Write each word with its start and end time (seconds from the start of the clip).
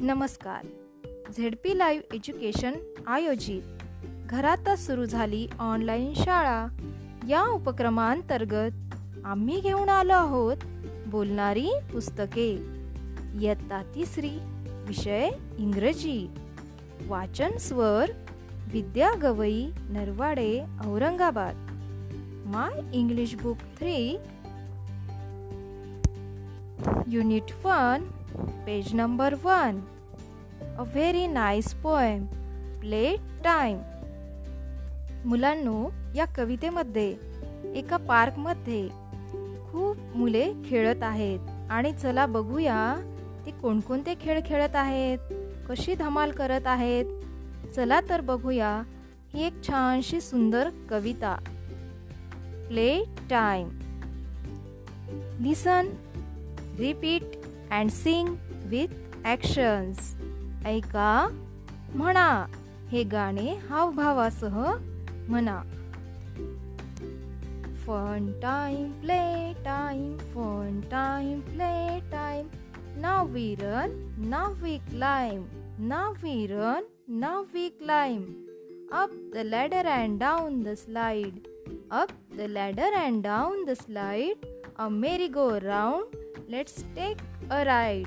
नमस्कार. 0.00 0.66
ZP 1.36 1.78
live 1.78 2.14
education 2.14 2.72
आयोजित. 3.06 3.62
घरातच 4.30 4.86
सुरू 4.86 5.04
झाली 5.04 5.48
ऑनलाईन 5.58 6.14
शाळा. 6.14 6.66
या 7.28 7.42
उपक्रमांतर्गत 7.42 8.70
आम्ही 9.24 9.60
घेऊन 9.60 9.88
आलो 9.88 10.12
आहोत 10.12 10.56
बोलणारी 11.06 11.70
पुस्तके. 11.92 12.52
इयत्ता 13.34 13.82
तिसरी 13.94 14.30
विषय 14.86 15.30
इंग्रजी. 15.58 16.28
वाचन 17.06 17.56
स्वर 17.56 18.10
Vidya 18.72 19.12
Gawai 19.22 19.66
Narwade 19.78 20.60
Aurangabad. 20.84 21.54
My 22.46 22.96
English 22.98 23.34
book 23.34 23.56
three. 23.56 24.18
Unit 27.08 27.66
one 27.66 28.04
page 28.66 28.94
number 28.94 29.34
one. 29.42 29.80
A 30.78 30.82
very 30.82 31.26
nice 31.26 31.72
poem 31.74 32.24
play 32.80 33.16
time 33.44 33.78
मुलांनो 35.24 35.88
या 36.14 36.24
कवितेमध्ये 36.36 37.08
एका 37.74 37.96
पार्कमध्ये 37.96 38.88
खूप 39.70 40.16
मुले 40.16 40.44
खेळत 40.66 41.02
आहेत. 41.02 41.38
आणि 41.70 41.92
चला 41.92 42.26
बघूया 42.26 42.78
ते 43.46 43.50
कोणकोणते 43.50 44.14
खेळ 44.20 44.40
खेळत 44.46 44.76
आहेत 44.76 45.32
कशी 45.68 45.94
धमाल 45.94 46.30
करत 46.30 46.66
आहेत. 46.66 47.04
चला 47.76 48.00
तर 48.08 48.20
बघूया 48.20 48.70
ही 49.34 49.46
एक 49.46 49.62
छानशी 49.68 50.20
सुंदर 50.20 50.68
कविता. 50.90 51.34
Play 52.68 53.04
time 53.30 53.68
listen 55.42 55.88
repeat 56.78 57.36
and 57.70 57.90
sing 57.90 58.34
with 58.66 59.24
actions 59.24 60.14
ऐका 60.66 61.28
म्हणा 61.94 62.46
हे 62.90 63.02
गाणे 63.02 63.54
हावभावासह 63.68 64.74
म्हणा. 65.28 65.62
Fun 67.86 68.32
time 68.42 68.90
play 69.00 69.52
time 69.64 70.16
fun 70.18 70.80
time 70.90 71.40
play 71.40 72.00
time 72.10 72.48
now 72.96 73.22
we 73.22 73.54
run 73.54 73.90
now 74.18 74.48
we 74.62 74.78
climb 74.78 75.44
now 75.78 76.12
we 76.22 76.46
run 76.46 76.82
now 77.08 77.40
we 77.54 77.68
climb 77.68 78.22
up 78.92 79.10
the 79.34 79.36
ladder 79.36 79.86
and 79.86 80.18
down 80.18 80.62
the 80.62 80.74
slide 80.74 81.38
up 81.90 82.08
the 82.36 82.40
ladder 82.40 82.92
and 82.92 83.22
down 83.22 83.64
the 83.64 83.72
slide 83.72 84.46
a 84.78 84.88
merry 84.88 85.28
go 85.28 85.58
round 85.58 86.16
let's 86.48 86.84
take 86.84 87.16
a 87.50 87.62
ride 87.62 88.06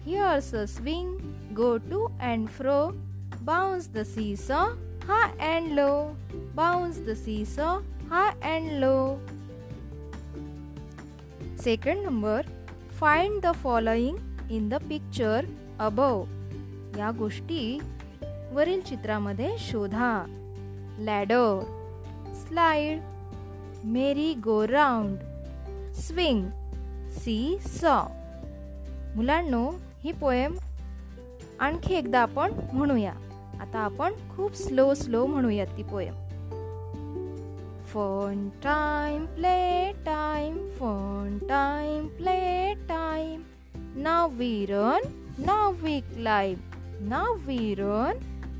here's 0.00 0.54
a 0.54 0.64
swing 0.64 1.18
go 1.54 1.78
to 1.78 2.10
and 2.20 2.50
fro 2.50 2.94
bounce 3.42 3.86
the 3.86 4.04
seesaw 4.04 4.74
high 5.06 5.32
and 5.38 5.74
low 5.74 6.16
bounce 6.54 6.98
the 6.98 7.14
seesaw 7.16 7.80
high 8.08 8.34
and 8.42 8.80
low 8.80 9.18
second 11.56 12.02
number 12.02 12.42
find 13.00 13.42
the 13.42 13.54
following 13.54 14.20
in 14.48 14.68
the 14.68 14.80
picture 14.90 15.42
above 15.78 16.26
या 16.98 17.10
गोष्टी 17.18 17.78
वरील 18.52 18.80
चित्रामध्ये 18.86 19.56
शोधा 19.58 20.12
ladder 20.98 21.60
slide 22.34 23.00
merry 23.84 24.32
go 24.44 24.66
round 24.68 25.92
swing 25.96 26.48
see 27.18 27.36
saw 27.80 28.02
मुलांनो 29.16 29.70
ही 30.04 30.12
poem 30.20 30.56
आणखी 31.60 31.94
एकदा 31.94 32.20
आपण 32.20 32.52
म्हणूया. 32.72 33.12
आता 33.60 33.78
आपण 33.78 34.12
खूप 34.36 34.54
स्लो 34.54 34.94
स्लो 34.94 35.26
म्हणूयात 35.26 35.66
ती 35.76 35.82
poem 35.82 36.14
fun 37.84 38.48
time 38.48 39.24
play 39.26 39.92
time 40.06 40.56
fun 40.78 41.38
time 41.38 42.06
play 42.06 42.74
time 42.88 43.42
now 43.96 44.28
we run 44.32 45.08
now 45.38 45.72
we 45.82 46.00
climb 46.00 46.56
now 47.00 47.34
we run 47.46 48.18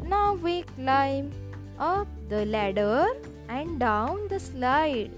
now 0.09 0.37
we 0.37 0.61
climb 0.61 1.31
up 1.79 2.07
the 2.31 2.43
ladder 2.47 3.07
and 3.49 3.79
down 3.79 4.27
the 4.31 4.35
slide 4.35 5.11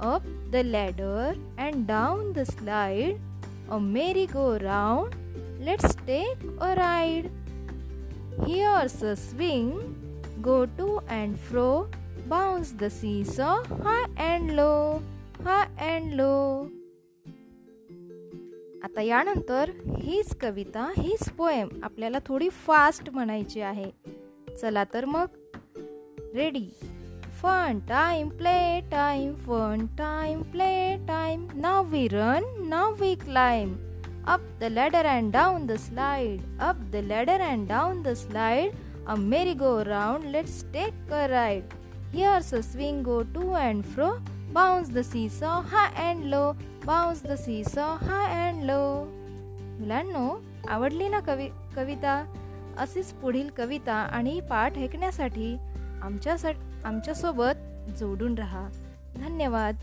up 0.00 0.22
the 0.52 0.56
ladder 0.56 1.32
and 1.58 1.86
down 1.86 2.32
the 2.32 2.38
slide 2.38 3.16
a 3.70 3.78
merry 3.78 4.26
go 4.26 4.58
round 4.58 5.23
Let's 5.64 5.94
take 6.06 6.40
a 6.60 6.74
ride. 6.76 7.30
Here's 8.46 9.02
a 9.02 9.16
swing. 9.16 9.70
Go 10.42 10.66
to 10.66 11.00
and 11.08 11.38
fro. 11.40 11.88
Bounce 12.28 12.72
the 12.72 12.90
seesaw 12.90 13.64
high 13.82 14.08
and 14.18 14.56
low, 14.56 15.02
high 15.42 15.68
and 15.78 16.16
low. 16.16 16.68
आता 18.84 19.00
यानंतर 19.00 19.70
हीच 20.00 20.34
कविता 20.40 20.88
हीच 20.96 21.28
poem 21.36 21.68
आपल्याला 21.84 22.18
थोडी 22.26 22.48
fast 22.66 23.08
म्हणायची 23.10 23.60
आहे 23.60 23.90
चला 24.60 24.84
तर 24.94 25.04
मग 25.04 25.38
ready 26.34 26.68
fun 27.40 27.78
time 27.88 28.28
play 28.38 28.80
time 28.90 29.34
fun 29.46 29.86
time 29.98 30.42
play 30.52 30.74
time 31.08 31.46
now 31.60 31.84
we 31.90 32.06
run 32.12 32.52
now 32.68 32.94
we 33.00 33.14
climb 33.24 33.74
up 34.26 34.40
the 34.58 34.70
ladder 34.70 35.04
and 35.14 35.32
down 35.32 35.66
the 35.66 35.78
slide 35.78 36.40
up 36.58 36.76
the 36.90 37.02
ladder 37.02 37.38
and 37.50 37.68
down 37.68 38.02
the 38.02 38.14
slide 38.16 38.72
a 39.06 39.16
merry-go-round 39.16 40.32
let's 40.32 40.64
take 40.72 40.94
a 41.10 41.28
ride 41.28 41.64
here's 42.12 42.52
a 42.52 42.62
swing 42.62 43.02
go 43.02 43.22
to 43.22 43.54
and 43.54 43.84
fro 43.84 44.20
bounce 44.52 44.88
the 44.88 45.04
seesaw 45.04 45.60
high 45.62 45.92
and 45.96 46.30
low 46.30 46.56
bounce 46.84 47.20
the 47.20 47.36
seesaw 47.36 47.96
high 47.98 48.30
and 48.46 48.66
low 48.66 49.06
मुलांनो 49.80 50.26
आवडली 50.70 51.08
ना 51.08 51.20
कवि 51.26 51.48
कविता 51.76 52.14
अशीच 52.78 53.12
पुढील 53.22 53.48
कविता 53.56 53.94
आणि 53.94 54.40
पाठ 54.50 54.78
ऐकण्यासाठी 54.78 55.56
आमच्यासाठी 56.02 56.82
आमच्यासोबत 56.84 57.98
जोडून 57.98 58.34
रहा 58.38 58.68
धन्यवाद 59.16 59.76